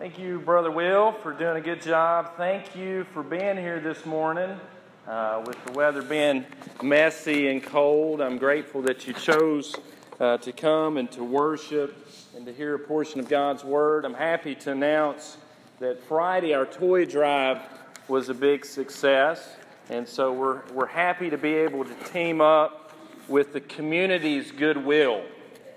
[0.00, 2.34] Thank you, Brother Will, for doing a good job.
[2.38, 4.58] Thank you for being here this morning.
[5.06, 6.46] Uh, with the weather being
[6.82, 9.76] messy and cold, I'm grateful that you chose
[10.18, 14.06] uh, to come and to worship and to hear a portion of God's Word.
[14.06, 15.36] I'm happy to announce
[15.80, 17.60] that Friday, our toy drive
[18.08, 19.50] was a big success.
[19.90, 22.94] And so we're, we're happy to be able to team up
[23.28, 25.22] with the community's goodwill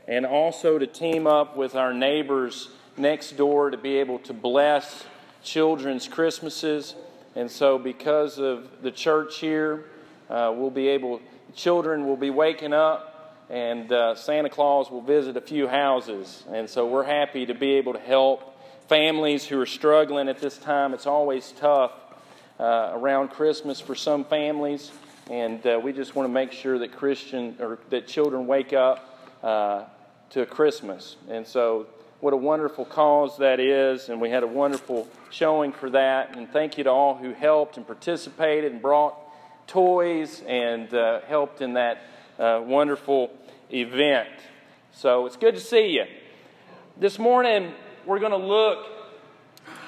[0.08, 5.06] and also to team up with our neighbors next door to be able to bless
[5.44, 6.96] children's Christmases.
[7.36, 9.86] And so, because of the church here,
[10.30, 11.20] uh, we'll be able,
[11.56, 16.44] children will be waking up, and uh, Santa Claus will visit a few houses.
[16.52, 20.58] And so, we're happy to be able to help families who are struggling at this
[20.58, 20.94] time.
[20.94, 21.92] It's always tough
[22.60, 24.92] uh, around Christmas for some families,
[25.32, 29.20] and uh, we just want to make sure that Christian or that children wake up
[29.42, 29.86] uh,
[30.30, 31.16] to Christmas.
[31.30, 31.88] And so,
[32.24, 36.38] what a wonderful cause that is, and we had a wonderful showing for that.
[36.38, 39.18] And thank you to all who helped and participated and brought
[39.68, 42.02] toys and uh, helped in that
[42.40, 43.30] uh, wonderful
[43.74, 44.30] event.
[44.94, 46.06] So it's good to see you.
[46.98, 47.74] This morning,
[48.06, 48.86] we're going to look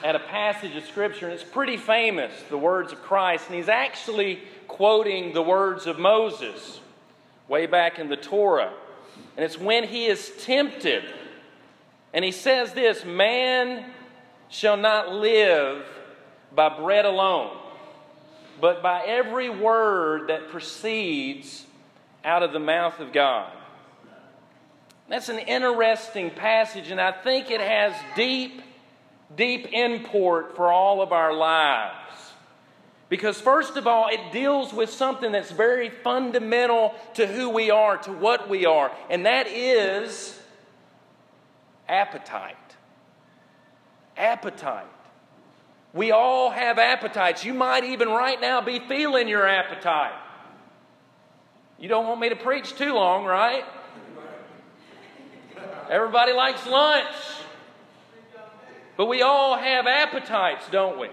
[0.04, 3.70] at a passage of Scripture, and it's pretty famous, the words of Christ, and he's
[3.70, 6.82] actually quoting the words of Moses
[7.48, 8.74] way back in the Torah.
[9.38, 11.06] And it's when he is tempted
[12.16, 13.86] and he says this Man
[14.50, 15.86] shall not live
[16.56, 17.56] by bread alone,
[18.60, 21.66] but by every word that proceeds
[22.24, 23.52] out of the mouth of God.
[25.10, 28.62] That's an interesting passage, and I think it has deep,
[29.36, 32.02] deep import for all of our lives.
[33.10, 37.98] Because, first of all, it deals with something that's very fundamental to who we are,
[37.98, 40.40] to what we are, and that is
[41.88, 42.56] appetite.
[44.18, 44.88] Appetite.
[45.94, 47.46] We all have appetites.
[47.46, 50.14] You might even right now be feeling your appetite.
[51.80, 53.64] You don't want me to preach too long, right?
[55.90, 57.16] Everybody likes lunch.
[58.98, 61.10] But we all have appetites, don't we?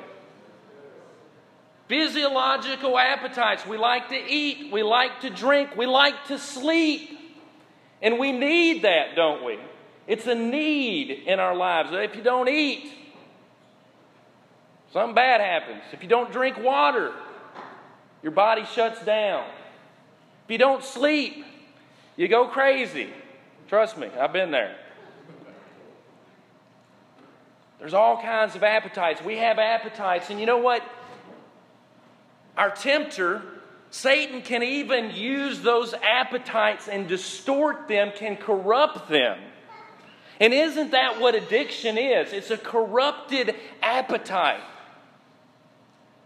[1.89, 3.67] Physiological appetites.
[3.67, 7.19] We like to eat, we like to drink, we like to sleep.
[8.01, 9.59] And we need that, don't we?
[10.07, 11.91] It's a need in our lives.
[11.93, 12.93] If you don't eat,
[14.93, 15.83] something bad happens.
[15.93, 17.13] If you don't drink water,
[18.23, 19.45] your body shuts down.
[20.45, 21.45] If you don't sleep,
[22.17, 23.11] you go crazy.
[23.69, 24.77] Trust me, I've been there.
[27.79, 29.23] There's all kinds of appetites.
[29.23, 30.31] We have appetites.
[30.31, 30.83] And you know what?
[32.57, 33.43] Our tempter,
[33.91, 39.39] Satan, can even use those appetites and distort them, can corrupt them.
[40.43, 42.33] And isn't that what addiction is?
[42.33, 44.61] It's a corrupted appetite.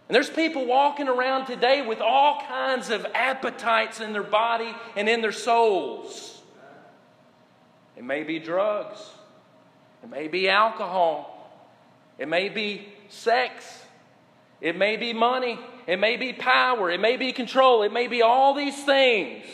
[0.08, 5.06] And there's people walking around today with all kinds of appetites in their body and
[5.06, 6.40] in their souls.
[7.94, 8.98] It may be drugs,
[10.02, 11.50] it may be alcohol,
[12.18, 13.82] it may be sex,
[14.62, 18.22] it may be money, it may be power, it may be control, it may be
[18.22, 19.44] all these things.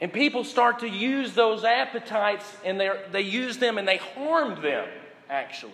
[0.00, 2.80] And people start to use those appetites and
[3.12, 4.88] they use them and they harm them,
[5.28, 5.72] actually.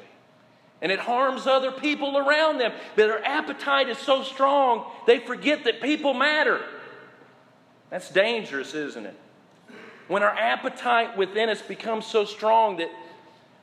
[0.82, 2.72] And it harms other people around them.
[2.96, 6.60] Their appetite is so strong, they forget that people matter.
[7.90, 9.18] That's dangerous, isn't it?
[10.08, 12.90] When our appetite within us becomes so strong that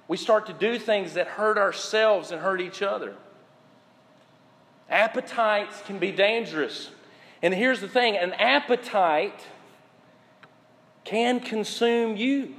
[0.07, 3.15] we start to do things that hurt ourselves and hurt each other.
[4.89, 6.89] Appetites can be dangerous.
[7.41, 9.39] And here's the thing an appetite
[11.03, 12.55] can consume you.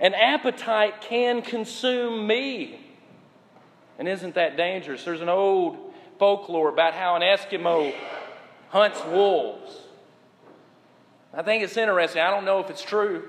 [0.00, 2.80] An appetite can consume me.
[3.98, 5.04] And isn't that dangerous?
[5.04, 7.94] There's an old folklore about how an Eskimo
[8.70, 9.76] hunts wolves.
[11.34, 12.22] I think it's interesting.
[12.22, 13.28] I don't know if it's true,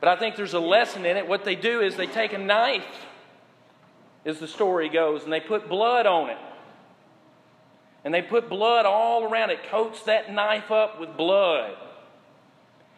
[0.00, 1.26] but I think there's a lesson in it.
[1.26, 2.84] What they do is they take a knife,
[4.24, 6.38] as the story goes, and they put blood on it.
[8.04, 11.76] And they put blood all around it, coats that knife up with blood.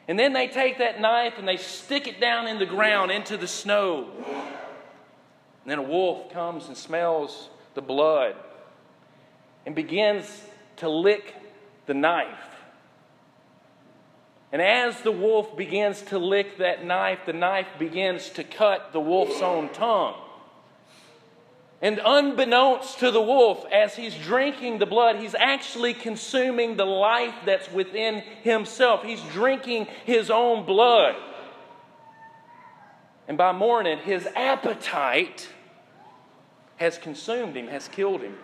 [0.08, 3.36] And then they take that knife and they stick it down in the ground into
[3.36, 4.10] the snow.
[5.62, 8.36] And then a wolf comes and smells the blood
[9.64, 10.42] and begins
[10.76, 11.34] to lick
[11.86, 12.38] the knife.
[14.52, 19.00] And as the wolf begins to lick that knife, the knife begins to cut the
[19.00, 20.14] wolf's own tongue.
[21.82, 27.34] And unbeknownst to the wolf, as he's drinking the blood, he's actually consuming the life
[27.44, 29.02] that's within himself.
[29.02, 31.16] He's drinking his own blood.
[33.28, 35.48] And by morning, his appetite
[36.76, 38.36] has consumed him, has killed him.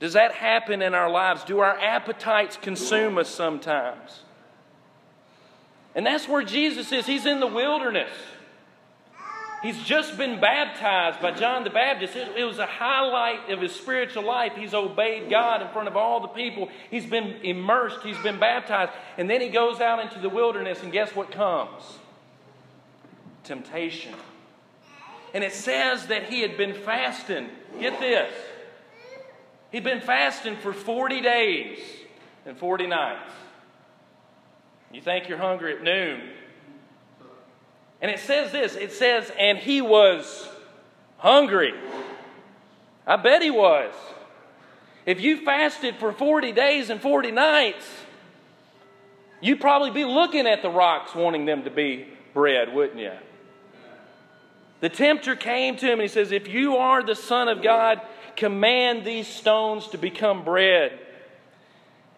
[0.00, 1.44] Does that happen in our lives?
[1.44, 4.20] Do our appetites consume us sometimes?
[5.94, 7.06] And that's where Jesus is.
[7.06, 8.10] He's in the wilderness.
[9.62, 12.16] He's just been baptized by John the Baptist.
[12.16, 14.52] It, was a highlight of his spiritual life.
[14.56, 16.70] He's obeyed God in front of all the people.
[16.90, 17.98] He's been immersed.
[18.02, 18.92] He's been baptized.
[19.18, 21.82] And then he goes out into the wilderness, and guess what comes?
[23.44, 24.14] Temptation.
[25.34, 27.50] And it says that he had been fasting.
[27.78, 28.32] Get this.
[29.72, 31.78] He'd been fasting for 40 days
[32.46, 33.30] and 40 nights.
[34.90, 36.22] You think you're hungry at noon.
[38.00, 40.48] And it says this it says, and he was
[41.18, 41.74] hungry.
[43.06, 43.92] I bet he was.
[45.06, 47.86] If you fasted for 40 days and 40 nights,
[49.40, 53.12] you'd probably be looking at the rocks wanting them to be bread, wouldn't you?
[54.80, 58.00] The tempter came to him and he says, If you are the Son of God,
[58.36, 60.98] command these stones to become bread.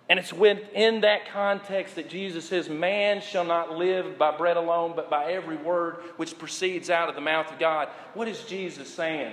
[0.08, 4.92] And it's within that context that Jesus says, Man shall not live by bread alone,
[4.94, 7.88] but by every word which proceeds out of the mouth of God.
[8.14, 9.32] What is Jesus saying?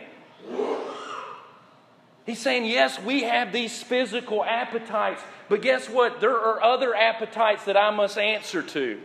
[2.25, 6.21] He's saying, Yes, we have these physical appetites, but guess what?
[6.21, 9.01] There are other appetites that I must answer to.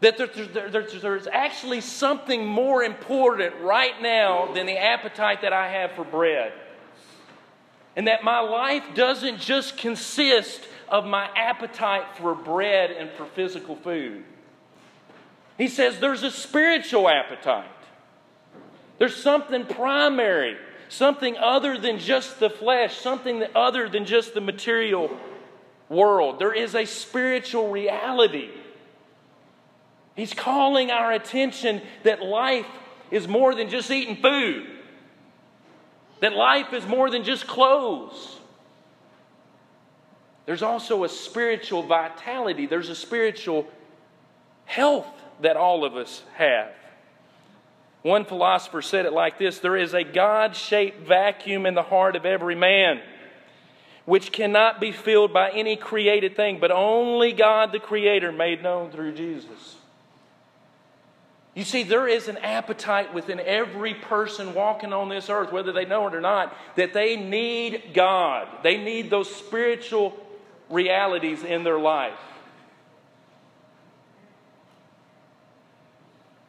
[0.00, 6.04] That there's actually something more important right now than the appetite that I have for
[6.04, 6.52] bread.
[7.94, 13.76] And that my life doesn't just consist of my appetite for bread and for physical
[13.76, 14.24] food.
[15.58, 17.66] He says there's a spiritual appetite.
[18.98, 20.56] There's something primary,
[20.88, 25.10] something other than just the flesh, something other than just the material
[25.88, 26.38] world.
[26.38, 28.50] There is a spiritual reality
[30.14, 32.66] He's calling our attention that life
[33.10, 34.66] is more than just eating food,
[36.22, 38.38] that life is more than just clothes.
[40.46, 43.68] There's also a spiritual vitality, there's a spiritual
[44.64, 45.08] health
[45.40, 46.70] that all of us have.
[48.02, 52.14] One philosopher said it like this There is a God shaped vacuum in the heart
[52.14, 53.00] of every man,
[54.04, 58.92] which cannot be filled by any created thing, but only God the Creator made known
[58.92, 59.76] through Jesus.
[61.54, 65.84] You see, there is an appetite within every person walking on this earth, whether they
[65.84, 68.48] know it or not, that they need God.
[68.62, 70.16] They need those spiritual
[70.70, 72.18] realities in their life.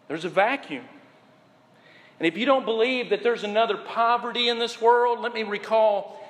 [0.08, 0.86] There's a vacuum.
[2.20, 6.23] And if you don't believe that there's another poverty in this world, let me recall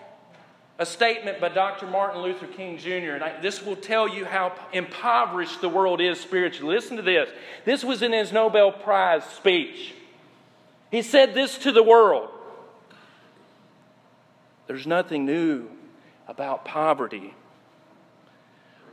[0.79, 1.85] a statement by Dr.
[1.85, 6.19] Martin Luther King Jr., and I, this will tell you how impoverished the world is
[6.19, 6.75] spiritually.
[6.75, 7.29] Listen to this.
[7.63, 9.93] This was in his Nobel Prize speech.
[10.89, 12.29] He said this to the world
[14.67, 15.69] There's nothing new
[16.27, 17.35] about poverty.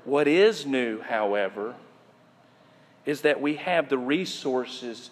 [0.04, 1.76] What is new, however,
[3.06, 5.10] is that we have the resources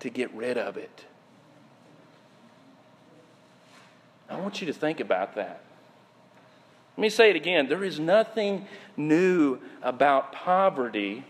[0.00, 1.04] to get rid of it.
[4.30, 5.62] I want you to think about that.
[6.98, 8.66] Let me say it again there is nothing
[8.96, 11.24] new about poverty.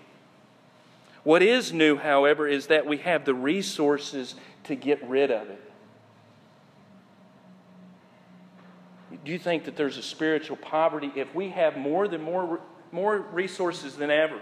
[1.25, 4.35] What is new, however, is that we have the resources
[4.65, 5.63] to get rid of it.
[9.23, 12.61] Do you think that there's a spiritual poverty if we have more than more,
[12.91, 14.41] more resources than ever?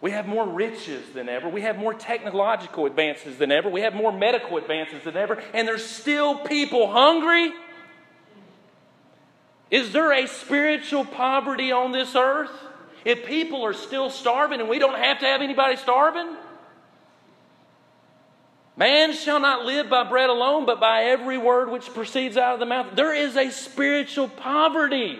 [0.00, 1.50] We have more riches than ever.
[1.50, 3.68] We have more technological advances than ever.
[3.68, 5.42] We have more medical advances than ever.
[5.52, 7.52] And there's still people hungry
[9.70, 12.50] is there a spiritual poverty on this earth?
[13.04, 16.36] If people are still starving and we don't have to have anybody starving?
[18.76, 22.60] Man shall not live by bread alone, but by every word which proceeds out of
[22.60, 22.94] the mouth.
[22.94, 25.18] There is a spiritual poverty.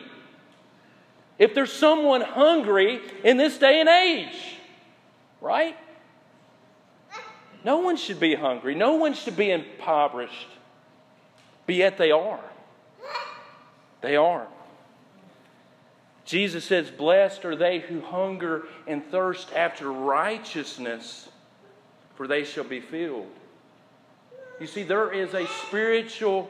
[1.39, 4.57] If there's someone hungry in this day and age,
[5.41, 5.77] right?
[7.65, 8.75] No one should be hungry.
[8.75, 10.49] No one should be impoverished.
[11.67, 12.41] But yet they are.
[14.07, 14.47] They are.
[16.25, 21.29] Jesus says, Blessed are they who hunger and thirst after righteousness,
[22.15, 23.27] for they shall be filled.
[24.61, 26.49] You see, there is a spiritual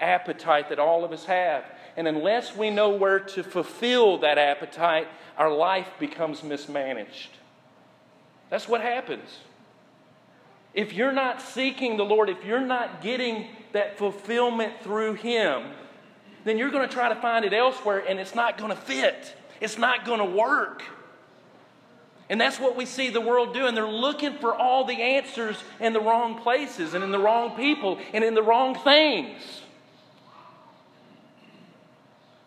[0.00, 1.64] appetite that all of us have.
[1.96, 7.30] And unless we know where to fulfill that appetite, our life becomes mismanaged.
[8.48, 9.40] That's what happens.
[10.72, 15.64] If you're not seeking the Lord, if you're not getting that fulfillment through Him,
[16.44, 19.36] then you're going to try to find it elsewhere and it's not going to fit.
[19.60, 20.82] It's not going to work.
[22.28, 23.74] And that's what we see the world doing.
[23.74, 27.98] They're looking for all the answers in the wrong places and in the wrong people
[28.14, 29.60] and in the wrong things.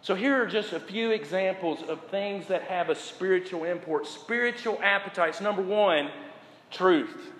[0.01, 4.07] So, here are just a few examples of things that have a spiritual import.
[4.07, 5.39] Spiritual appetites.
[5.39, 6.09] Number one,
[6.71, 7.31] truth.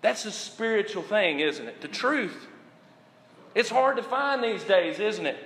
[0.00, 1.80] That's a spiritual thing, isn't it?
[1.80, 2.47] The truth.
[3.54, 5.36] It's hard to find these days, isn't it?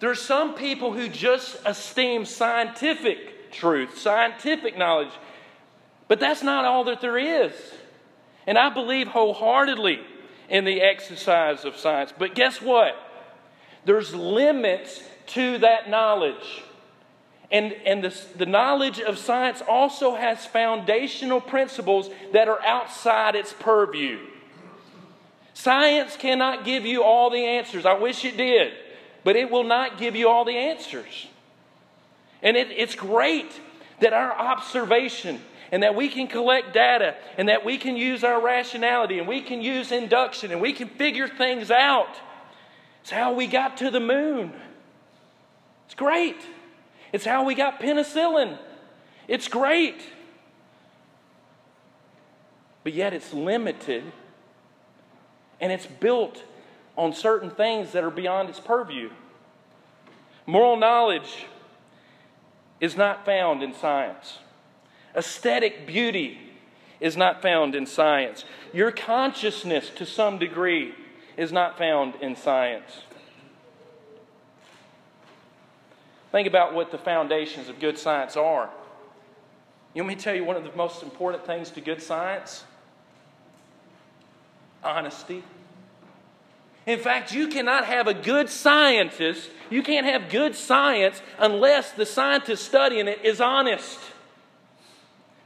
[0.00, 5.12] There are some people who just esteem scientific truth, scientific knowledge,
[6.08, 7.52] but that's not all that there is.
[8.46, 10.00] And I believe wholeheartedly
[10.48, 12.12] in the exercise of science.
[12.16, 12.96] But guess what?
[13.84, 16.62] There's limits to that knowledge.
[17.52, 23.52] And, and the, the knowledge of science also has foundational principles that are outside its
[23.52, 24.18] purview.
[25.60, 27.84] Science cannot give you all the answers.
[27.84, 28.72] I wish it did,
[29.24, 31.26] but it will not give you all the answers.
[32.42, 33.60] And it, it's great
[34.00, 35.38] that our observation
[35.70, 39.42] and that we can collect data and that we can use our rationality and we
[39.42, 42.16] can use induction and we can figure things out.
[43.02, 44.54] It's how we got to the moon.
[45.84, 46.40] It's great.
[47.12, 48.56] It's how we got penicillin.
[49.28, 50.00] It's great.
[52.82, 54.04] But yet it's limited
[55.60, 56.42] and it's built
[56.96, 59.10] on certain things that are beyond its purview.
[60.46, 61.46] Moral knowledge
[62.80, 64.38] is not found in science.
[65.14, 66.38] Aesthetic beauty
[67.00, 68.44] is not found in science.
[68.72, 70.94] Your consciousness, to some degree,
[71.36, 73.02] is not found in science.
[76.32, 78.70] Think about what the foundations of good science are.
[79.94, 82.64] You want me to tell you one of the most important things to good science?
[84.82, 85.42] Honesty.
[86.86, 92.06] In fact, you cannot have a good scientist, you can't have good science unless the
[92.06, 93.98] scientist studying it is honest.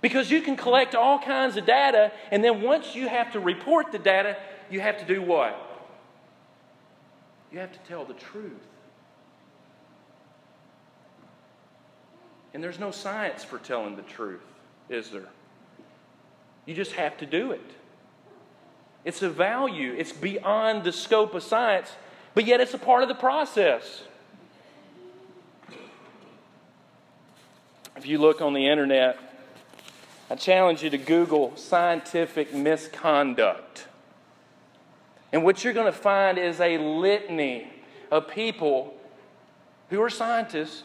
[0.00, 3.91] Because you can collect all kinds of data, and then once you have to report
[3.91, 4.37] the data,
[4.71, 5.59] you have to do what?
[7.50, 8.53] You have to tell the truth.
[12.53, 14.41] And there's no science for telling the truth,
[14.88, 15.29] is there?
[16.67, 17.71] You just have to do it.
[19.04, 21.92] It's a value, it's beyond the scope of science,
[22.34, 24.02] but yet it's a part of the process.
[27.96, 29.18] If you look on the internet,
[30.30, 33.87] I challenge you to Google scientific misconduct.
[35.32, 37.68] And what you're going to find is a litany
[38.11, 38.94] of people
[39.90, 40.82] who are scientists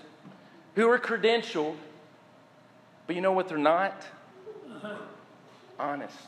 [0.76, 1.76] who are credentialed,
[3.08, 4.04] but you know what they're not?
[4.70, 4.96] Uh-huh.
[5.80, 6.28] Honest.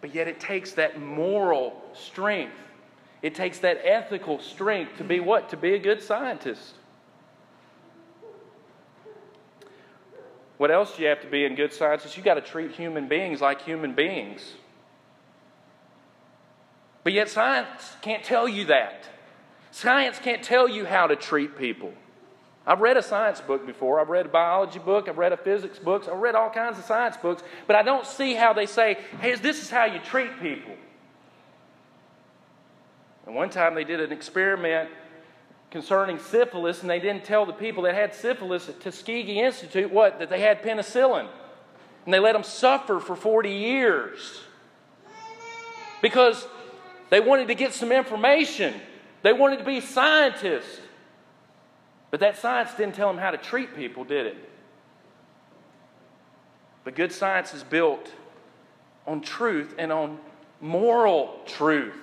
[0.00, 2.56] But yet it takes that moral strength.
[3.22, 5.48] It takes that ethical strength to be what?
[5.50, 6.74] To be a good scientist.
[10.58, 12.16] What else do you have to be in good scientists?
[12.16, 14.54] You got to treat human beings like human beings.
[17.04, 19.08] But yet science can't tell you that.
[19.70, 21.92] Science can't tell you how to treat people.
[22.66, 24.00] I've read a science book before.
[24.00, 25.08] I've read a biology book.
[25.08, 26.08] I've read a physics book.
[26.08, 29.36] I've read all kinds of science books, but I don't see how they say, hey,
[29.36, 30.74] this is how you treat people.
[33.24, 34.90] And one time they did an experiment
[35.70, 40.18] concerning syphilis, and they didn't tell the people that had syphilis at Tuskegee Institute what?
[40.18, 41.28] That they had penicillin.
[42.04, 44.40] And they let them suffer for 40 years
[46.00, 46.46] because
[47.10, 48.74] they wanted to get some information.
[49.22, 50.80] They wanted to be scientists.
[52.10, 54.36] But that science didn't tell them how to treat people, did it?
[56.84, 58.12] But good science is built
[59.06, 60.18] on truth and on
[60.60, 61.94] moral truth.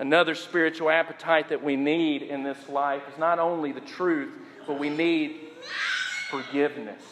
[0.00, 4.30] Another spiritual appetite that we need in this life is not only the truth,
[4.66, 5.40] but we need
[6.30, 7.02] forgiveness.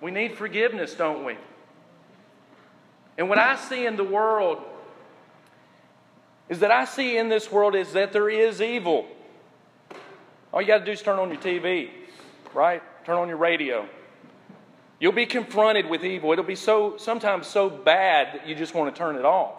[0.00, 1.36] We need forgiveness, don't we?
[3.16, 4.62] And what I see in the world
[6.48, 9.06] is that I see in this world is that there is evil.
[10.52, 11.90] All you got to do is turn on your TV,
[12.52, 12.82] right?
[13.04, 13.88] Turn on your radio.
[15.00, 16.32] You'll be confronted with evil.
[16.32, 19.54] It'll be so sometimes so bad that you just want to turn it off.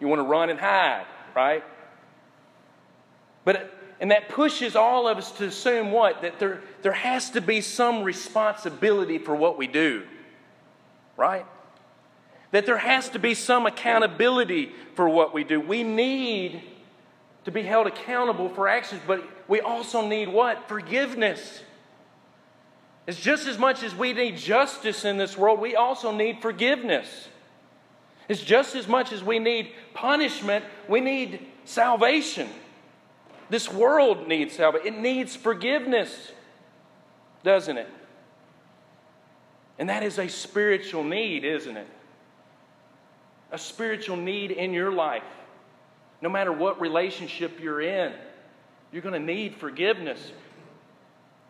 [0.00, 1.64] You want to run and hide, right?
[3.44, 6.22] But and that pushes all of us to assume what?
[6.22, 10.04] That there, there has to be some responsibility for what we do.
[11.16, 11.46] Right?
[12.54, 15.60] That there has to be some accountability for what we do.
[15.60, 16.62] We need
[17.44, 20.68] to be held accountable for actions, but we also need what?
[20.68, 21.64] Forgiveness.
[23.08, 27.26] It's just as much as we need justice in this world, we also need forgiveness.
[28.28, 32.48] It's just as much as we need punishment, we need salvation.
[33.50, 34.94] This world needs salvation.
[34.94, 36.30] It needs forgiveness,
[37.42, 37.88] doesn't it?
[39.76, 41.88] And that is a spiritual need, isn't it?
[43.54, 45.22] A spiritual need in your life.
[46.20, 48.12] No matter what relationship you're in,
[48.90, 50.32] you're going to need forgiveness.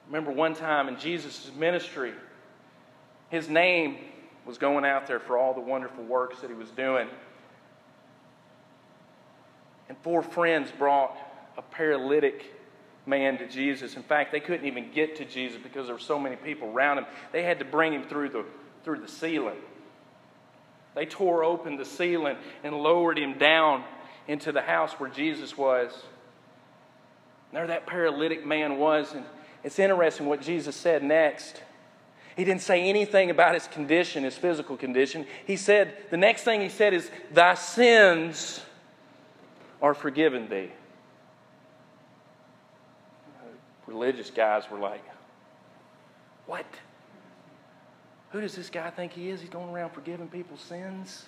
[0.09, 2.13] Remember one time in Jesus' ministry,
[3.31, 3.97] his name
[4.45, 7.09] was going out there for all the wonderful works that he was doing.
[9.89, 11.17] And four friends brought
[11.57, 12.53] a paralytic
[13.07, 13.97] man to Jesus.
[13.97, 16.99] In fact, they couldn't even get to Jesus because there were so many people around
[16.99, 17.07] him.
[17.33, 18.45] They had to bring him through the,
[18.85, 19.57] through the ceiling.
[20.95, 23.85] They tore open the ceiling and lowered him down
[24.29, 25.93] into the house where Jesus was.
[27.51, 29.13] And there that paralytic man was.
[29.13, 29.25] And
[29.63, 31.63] it's interesting what Jesus said next.
[32.37, 35.27] He didn't say anything about his condition, his physical condition.
[35.47, 38.61] He said, the next thing he said is, Thy sins
[39.81, 40.71] are forgiven thee.
[43.87, 45.05] Religious guys were like,
[46.47, 46.67] What?
[48.35, 49.41] Who does this guy think he is?
[49.41, 51.25] He's going around forgiving people's sins?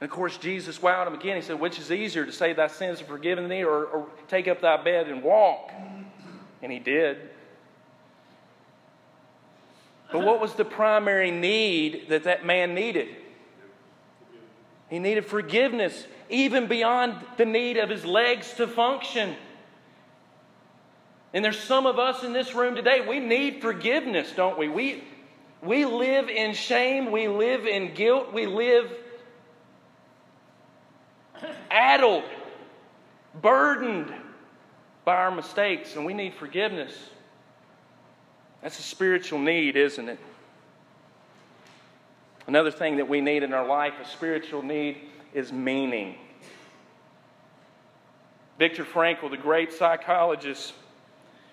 [0.00, 1.36] And of course, Jesus wowed him again.
[1.36, 4.48] He said, Which is easier to say, Thy sins are forgiven thee, or, or take
[4.48, 5.70] up thy bed and walk?
[6.60, 7.30] And he did.
[10.10, 13.06] But what was the primary need that that man needed?
[14.90, 19.36] He needed forgiveness, even beyond the need of his legs to function.
[21.32, 24.68] And there's some of us in this room today, we need forgiveness, don't we?
[24.68, 25.04] We,
[25.62, 28.90] we live in shame, we live in guilt, we live
[31.70, 32.24] addled,
[33.40, 34.12] burdened
[35.04, 36.92] by our mistakes, and we need forgiveness.
[38.62, 40.18] That's a spiritual need, isn't it?
[42.46, 44.98] Another thing that we need in our life, a spiritual need,
[45.34, 46.16] is meaning.
[48.58, 50.72] Viktor Frankl, the great psychologist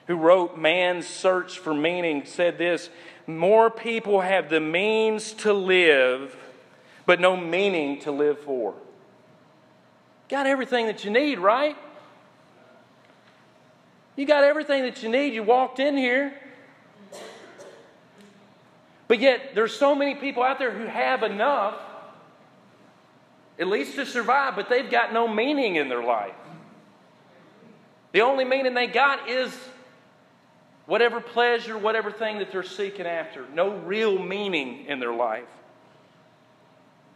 [0.07, 2.89] who wrote Man's Search for Meaning, said this
[3.27, 6.35] More people have the means to live,
[7.05, 8.73] but no meaning to live for.
[10.29, 11.77] Got everything that you need, right?
[14.15, 15.33] You got everything that you need.
[15.33, 16.33] You walked in here.
[19.07, 21.75] But yet, there's so many people out there who have enough,
[23.59, 26.33] at least to survive, but they've got no meaning in their life.
[28.11, 29.55] The only meaning they got is
[30.85, 33.45] whatever pleasure, whatever thing that they're seeking after.
[33.53, 35.47] No real meaning in their life.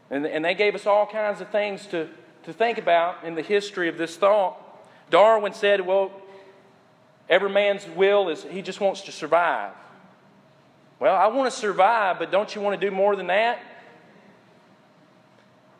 [0.09, 2.07] And, and they gave us all kinds of things to,
[2.43, 4.57] to think about in the history of this thought.
[5.09, 6.11] Darwin said, well,
[7.29, 9.73] every man's will is he just wants to survive.
[10.99, 13.59] Well, I want to survive, but don't you want to do more than that?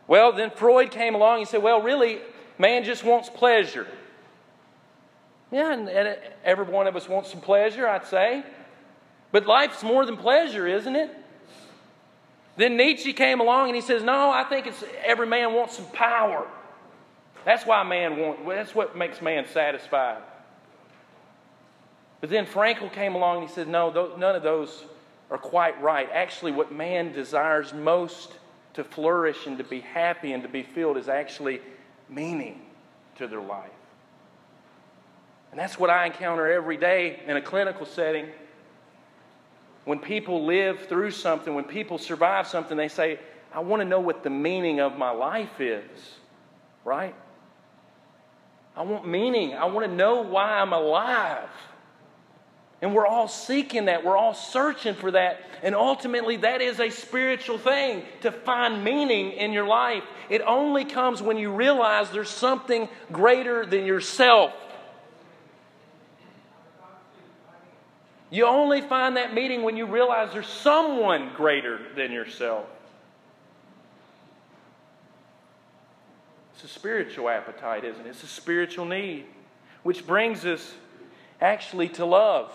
[0.06, 2.20] Well, then Freud came along and said, well, really,
[2.58, 3.86] man just wants pleasure.
[5.50, 8.44] Yeah, and, and every one of us wants some pleasure, I'd say.
[9.32, 11.10] But life's more than pleasure, isn't it?
[12.56, 15.86] Then Nietzsche came along and he says, No, I think it's every man wants some
[15.86, 16.46] power.
[17.44, 20.22] That's why man wants, that's what makes man satisfied.
[22.20, 24.84] But then Frankl came along and he said, No, none of those
[25.30, 26.08] are quite right.
[26.12, 28.32] Actually, what man desires most
[28.74, 31.60] to flourish and to be happy and to be filled is actually
[32.08, 32.62] meaning
[33.16, 33.70] to their life.
[35.50, 38.26] And that's what I encounter every day in a clinical setting.
[39.84, 43.18] When people live through something, when people survive something, they say,
[43.52, 45.88] I want to know what the meaning of my life is,
[46.84, 47.14] right?
[48.76, 49.54] I want meaning.
[49.54, 51.48] I want to know why I'm alive.
[52.80, 54.04] And we're all seeking that.
[54.04, 55.40] We're all searching for that.
[55.62, 60.04] And ultimately, that is a spiritual thing to find meaning in your life.
[60.30, 64.52] It only comes when you realize there's something greater than yourself.
[68.30, 72.66] You only find that meaning when you realize there's someone greater than yourself.
[76.54, 78.08] It's a spiritual appetite, isn't it?
[78.08, 79.26] It's a spiritual need,
[79.82, 80.74] which brings us
[81.40, 82.52] actually to love.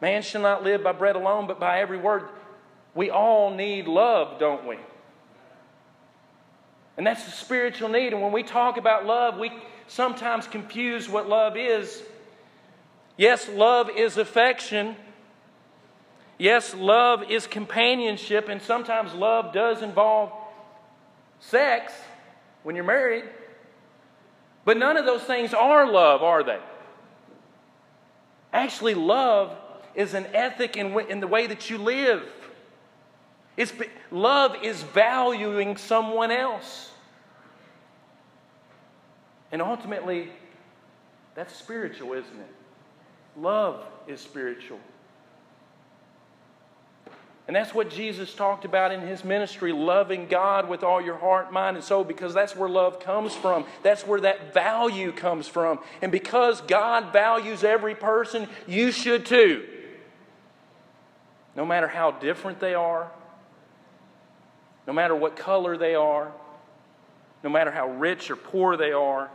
[0.00, 2.28] Man shall not live by bread alone, but by every word.
[2.94, 4.78] We all need love, don't we?
[6.96, 8.12] And that's the spiritual need.
[8.12, 9.52] And when we talk about love, we
[9.86, 12.02] sometimes confuse what love is.
[13.18, 14.96] Yes, love is affection.
[16.38, 18.48] Yes, love is companionship.
[18.48, 20.32] And sometimes love does involve
[21.40, 21.92] sex
[22.62, 23.24] when you're married.
[24.64, 26.60] But none of those things are love, are they?
[28.52, 29.56] Actually, love
[29.94, 32.22] is an ethic in, in the way that you live.
[33.56, 33.72] It's,
[34.12, 36.92] love is valuing someone else.
[39.50, 40.30] And ultimately,
[41.34, 42.57] That's spiritual, isn't it?
[43.40, 44.80] Love is spiritual.
[47.46, 51.50] And that's what Jesus talked about in his ministry loving God with all your heart,
[51.50, 53.64] mind, and soul, because that's where love comes from.
[53.82, 55.78] That's where that value comes from.
[56.02, 59.66] And because God values every person, you should too.
[61.56, 63.10] No matter how different they are,
[64.86, 66.30] no matter what color they are,
[67.42, 69.30] no matter how rich or poor they are.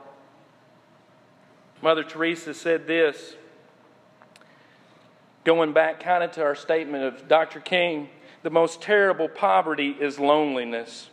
[1.81, 3.35] Mother Teresa said this
[5.43, 7.59] Going back kind of to our statement of Dr.
[7.59, 8.09] King,
[8.43, 11.09] the most terrible poverty is loneliness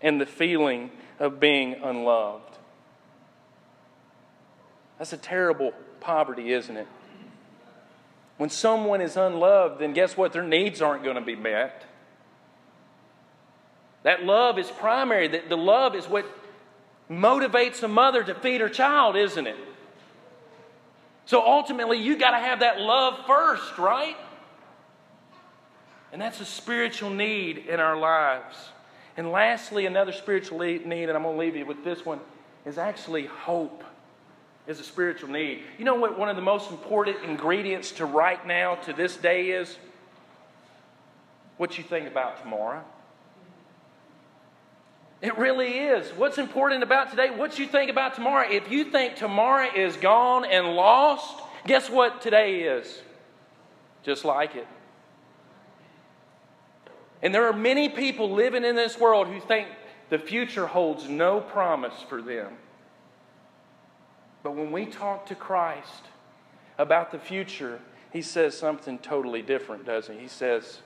[0.00, 2.58] and the feeling of being unloved.
[4.98, 6.86] That's a terrible poverty, isn't it?
[8.36, 10.32] When someone is unloved, then guess what?
[10.32, 11.84] Their needs aren't going to be met.
[14.02, 15.26] That love is primary.
[15.26, 16.26] The, love is what
[17.10, 19.56] motivates a mother to feed her child, isn't it?
[21.26, 24.16] So ultimately, you got to have that love first, right?
[26.12, 28.56] And that's a spiritual need in our lives.
[29.16, 32.20] And lastly, another spiritual need, and I'm going to leave you with this one,
[32.64, 33.82] is actually hope
[34.66, 35.62] is a spiritual need.
[35.78, 39.50] You know what one of the most important ingredients to right now, to this day,
[39.50, 39.76] is?
[41.56, 42.84] What you think about tomorrow.
[45.22, 46.10] It really is.
[46.10, 47.30] What's important about today?
[47.30, 48.46] What you think about tomorrow?
[48.50, 53.00] If you think tomorrow is gone and lost, guess what today is?
[54.02, 54.68] Just like it.
[57.22, 59.68] And there are many people living in this world who think
[60.10, 62.52] the future holds no promise for them.
[64.42, 66.04] But when we talk to Christ
[66.78, 67.80] about the future,
[68.12, 70.22] he says something totally different, doesn't he?
[70.22, 70.80] He says,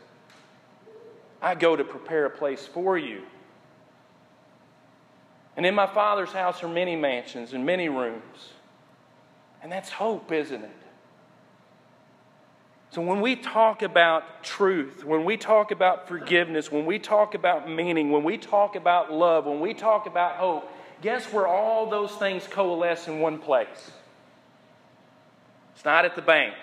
[1.43, 3.23] I go to prepare a place for you.
[5.57, 8.53] And in my Father's house are many mansions and many rooms.
[9.63, 10.71] And that's hope, isn't it?
[12.91, 17.71] So when we talk about truth, when we talk about forgiveness, when we talk about
[17.71, 20.69] meaning, when we talk about love, when we talk about hope,
[21.01, 23.93] guess where all those things coalesce in one place?
[25.77, 26.55] It's not at the bank.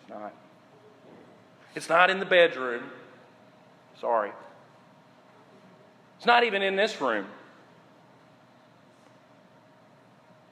[0.00, 0.34] It's not.
[1.74, 2.84] It's not in the bedroom.
[4.00, 4.32] Sorry.
[6.18, 7.26] It's not even in this room.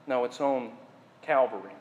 [0.06, 0.70] No, it's on
[1.22, 1.72] Calvary.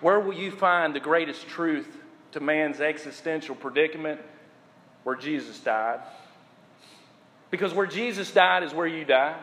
[0.00, 1.88] Where will you find the greatest truth
[2.32, 4.20] to man's existential predicament?
[5.02, 6.00] Where Jesus died.
[7.50, 9.36] Because where Jesus died is where you die.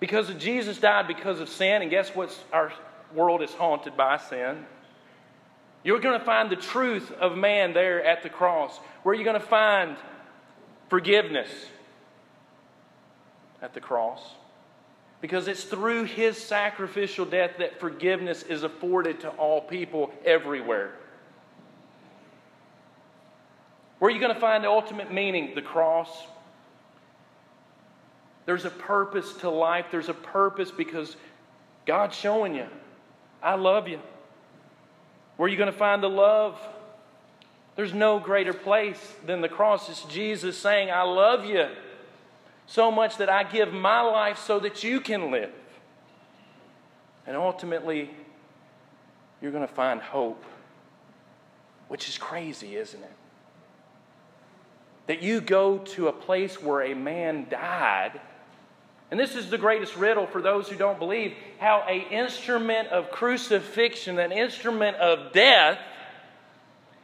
[0.00, 2.36] Because Jesus died because of sin, and guess what?
[2.52, 2.72] Our
[3.14, 4.64] world is haunted by sin.
[5.84, 8.76] You're going to find the truth of man there at the cross.
[9.02, 9.96] Where are you going to find
[10.90, 11.48] forgiveness
[13.62, 14.20] at the cross.
[15.20, 20.94] Because it's through his sacrificial death that forgiveness is afforded to all people everywhere.
[23.98, 25.54] Where are you going to find the ultimate meaning?
[25.54, 26.08] The cross.
[28.46, 29.86] There's a purpose to life.
[29.90, 31.16] There's a purpose because
[31.86, 32.66] God's showing you,
[33.42, 34.00] I love you.
[35.36, 36.58] Where are you going to find the love?
[37.76, 39.88] There's no greater place than the cross.
[39.88, 41.68] It's Jesus saying, I love you
[42.66, 45.52] so much that I give my life so that you can live.
[47.26, 48.10] And ultimately,
[49.40, 50.44] you're going to find hope,
[51.88, 53.12] which is crazy, isn't it?
[55.06, 58.20] That you go to a place where a man died.
[59.10, 63.10] And this is the greatest riddle for those who don't believe how an instrument of
[63.10, 65.78] crucifixion, an instrument of death,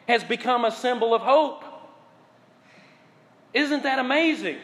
[0.07, 1.65] has become a symbol of hope.
[3.53, 4.59] Isn't that amazing?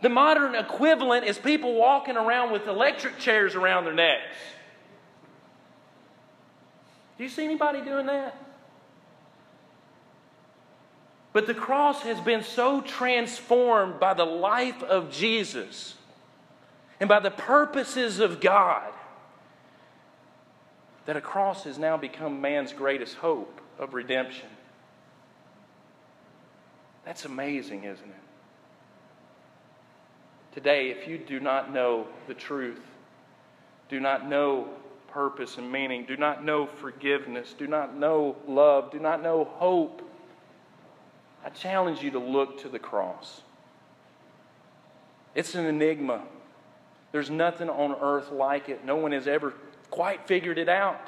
[0.00, 4.36] The modern equivalent is people walking around with electric chairs around their necks.
[7.16, 8.36] Do you see anybody doing that?
[11.32, 15.94] But the cross has been so transformed by the life of Jesus
[17.00, 18.92] and by the purposes of God
[21.06, 24.48] that a cross has now become man's greatest hope of redemption.
[27.04, 28.14] That's amazing, isn't it?
[30.54, 32.82] Today, if you do not know the truth,
[33.88, 34.68] do not know
[35.08, 40.02] purpose and meaning, do not know forgiveness, do not know love, do not know hope,
[41.44, 43.42] I challenge you to look to the cross.
[45.34, 46.22] It's an enigma.
[47.10, 48.84] There's nothing on earth like it.
[48.84, 49.54] No one has ever
[49.92, 51.06] quite figured it out.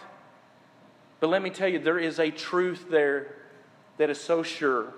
[1.18, 3.34] But let me tell you, there is a truth there
[3.96, 4.92] that is so sure.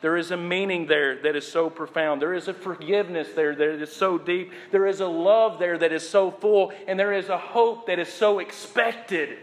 [0.00, 2.22] There is a meaning there that is so profound.
[2.22, 4.52] There is a forgiveness there that is so deep.
[4.70, 6.72] There is a love there that is so full.
[6.86, 9.38] And there is a hope that is so expected.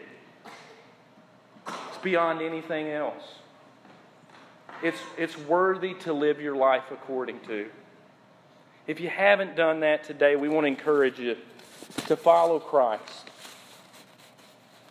[1.67, 3.23] It's beyond anything else.
[4.84, 7.69] It's, it's worthy to live your life according to.
[8.88, 11.36] If you haven't done that today, we want to encourage you
[12.08, 13.32] to follow Christ,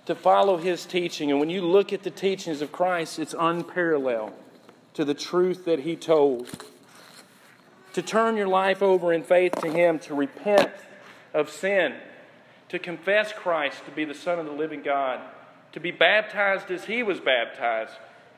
[0.07, 1.31] to follow His teaching.
[1.31, 4.33] And when you look at the teachings of Christ, it's unparalleled
[4.95, 6.49] to the truth that He told.
[7.95, 10.73] To turn your life over in faith to Him, to repent
[11.33, 11.95] of sin,
[12.69, 15.21] to confess Christ to be the Son of the living God,
[15.73, 17.93] to be baptized as He was baptized,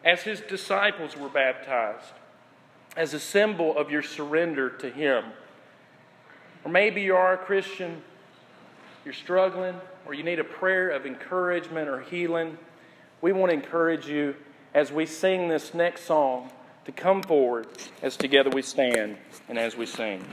[0.05, 2.13] as His disciples were baptized,
[2.97, 5.25] as a symbol of your surrender to Him.
[6.65, 8.03] Or maybe you are a Christian,
[9.07, 12.59] you're struggling, or you need a prayer of encouragement or healing.
[13.21, 14.35] We want to encourage you
[14.75, 16.51] as we sing this next song
[16.87, 17.69] to come forward
[18.03, 19.17] as together we stand
[19.49, 20.25] and as we sing.